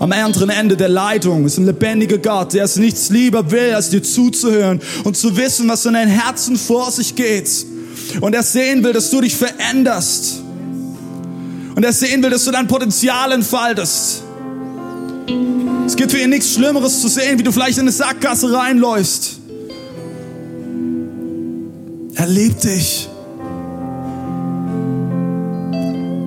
[0.00, 3.90] Am anderen Ende der Leitung ist ein lebendiger Gott, der es nichts lieber will, als
[3.90, 7.48] dir zuzuhören und zu wissen, was in deinem Herzen vor sich geht.
[8.20, 10.42] Und er sehen will, dass du dich veränderst.
[11.78, 14.24] Und er sehen will, dass du dein Potenzial entfaltest.
[15.86, 19.38] Es gibt für ihn nichts Schlimmeres zu sehen, wie du vielleicht in eine Sackgasse reinläufst.
[22.16, 23.08] Er liebt dich.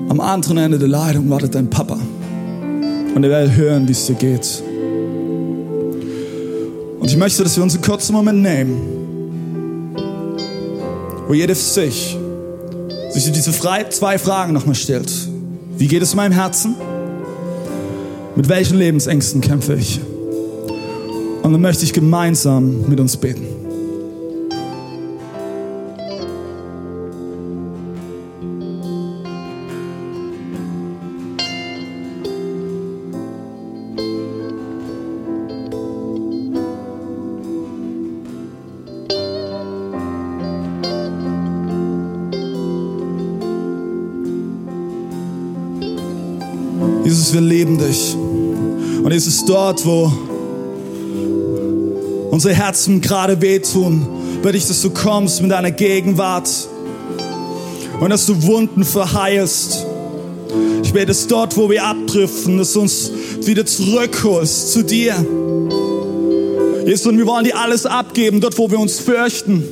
[0.07, 1.99] Am anderen Ende der Leitung wartet dein Papa.
[3.13, 4.63] Und er will hören, wie es dir geht.
[6.97, 9.97] Und ich möchte, dass wir uns einen kurzen Moment nehmen,
[11.27, 12.17] wo jeder für sich
[13.09, 15.11] sich diese zwei Fragen nochmal stellt.
[15.81, 16.75] Wie geht es meinem Herzen?
[18.35, 19.99] Mit welchen Lebensängsten kämpfe ich?
[21.41, 23.50] Und dann möchte ich gemeinsam mit uns beten.
[47.21, 48.15] Jesus, wir lieben dich.
[48.15, 50.11] Und es ist dort, wo
[52.31, 54.07] unsere Herzen gerade wehtun,
[54.41, 56.49] bitte ich, dass du kommst mit deiner Gegenwart
[57.99, 59.85] und dass du Wunden verheilst.
[60.81, 63.11] Ich bete es dort, wo wir abdriften, dass du uns
[63.43, 65.23] wieder zurückholst zu dir.
[66.87, 69.63] Jesus, und wir wollen dir alles abgeben, dort, wo wir uns fürchten.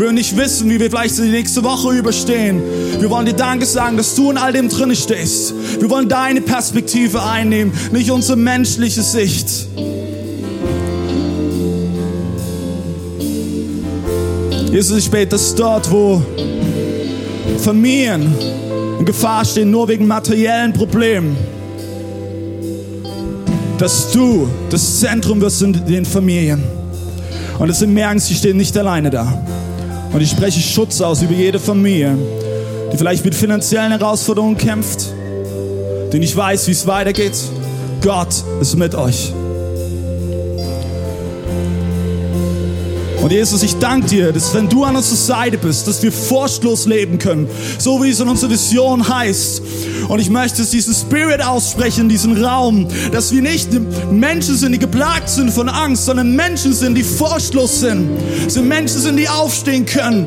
[0.00, 2.62] Wir wollen nicht wissen, wie wir vielleicht die nächste Woche überstehen.
[2.98, 5.52] Wir wollen dir Danke sagen, dass du in all dem drin stehst.
[5.78, 9.66] Wir wollen deine Perspektive einnehmen, nicht unsere menschliche Sicht.
[14.72, 16.22] Jesus, ich bete, dass dort, wo
[17.58, 18.32] Familien
[18.98, 21.36] in Gefahr stehen, nur wegen materiellen Problemen,
[23.76, 26.62] dass du das Zentrum wirst in den Familien.
[27.58, 29.46] Und dass sie merken, sie stehen nicht alleine da.
[30.12, 32.16] Und ich spreche Schutz aus über jede Familie,
[32.92, 35.06] die vielleicht mit finanziellen Herausforderungen kämpft,
[36.12, 37.38] die nicht weiß, wie es weitergeht.
[38.00, 39.32] Gott ist mit euch.
[43.22, 46.86] Und Jesus, ich danke dir, dass wenn du an unserer Seite bist, dass wir furchtlos
[46.86, 47.48] leben können,
[47.78, 49.62] so wie es in unserer Vision heißt.
[50.08, 53.68] Und ich möchte diesen Spirit aussprechen, diesen Raum, dass wir nicht
[54.10, 58.08] Menschen sind, die geplagt sind von Angst, sondern Menschen sind, die furchtlos sind.
[58.48, 60.26] Sind Menschen sind, die aufstehen können,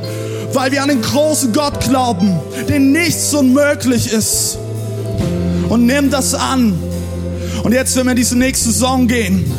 [0.53, 2.39] weil wir an den großen Gott glauben,
[2.69, 4.59] dem nichts unmöglich ist.
[5.67, 6.77] Und nimm das an.
[7.63, 9.51] Und jetzt, wenn wir in diese nächste Saison gehen,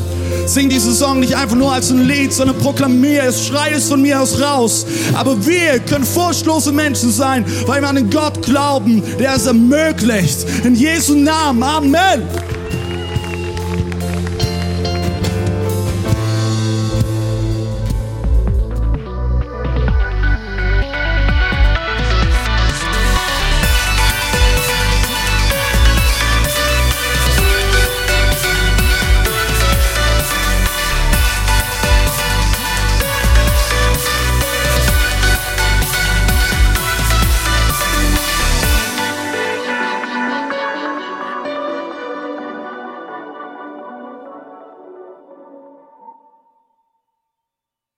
[0.46, 4.02] Sing diese Song nicht einfach nur als ein Lied, sondern proklamier es, schrei es von
[4.02, 4.86] mir aus raus.
[5.14, 10.46] Aber wir können furchtlose Menschen sein, weil wir an den Gott glauben, der es ermöglicht.
[10.64, 11.62] In Jesu Namen.
[11.62, 12.22] Amen.